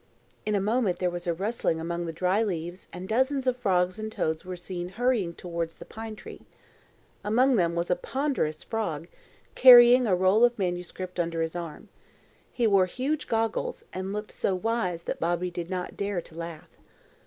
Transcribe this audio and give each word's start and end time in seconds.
In 0.47 0.55
a 0.55 0.59
moment 0.59 0.97
there 0.97 1.11
was 1.11 1.27
a 1.27 1.33
rustling 1.35 1.79
among 1.79 2.07
the 2.07 2.11
dry 2.11 2.41
leaves 2.41 2.87
and 2.91 3.07
dozens 3.07 3.45
of 3.45 3.55
frogs 3.55 3.99
and 3.99 4.11
toads 4.11 4.43
were 4.43 4.55
seen 4.57 4.89
hurrying 4.89 5.35
towards 5.35 5.75
the 5.75 5.85
pine 5.85 6.15
tree. 6.15 6.41
Among 7.23 7.55
them 7.55 7.75
was 7.75 7.91
a 7.91 7.95
ponderous 7.95 8.63
frog, 8.63 9.07
carrying 9.53 10.07
a 10.07 10.15
roll 10.15 10.43
of 10.43 10.57
manuscript 10.57 11.19
under 11.19 11.43
his 11.43 11.55
arm. 11.55 11.89
He 12.51 12.65
wore 12.65 12.87
huge 12.87 13.27
goggles, 13.27 13.85
and 13.93 14.11
looked 14.11 14.31
so 14.31 14.55
wise 14.55 15.03
that 15.03 15.19
Bobby 15.19 15.51
did 15.51 15.69
not 15.69 15.95
dare 15.95 16.19
to 16.19 16.33
laugh. 16.33 16.69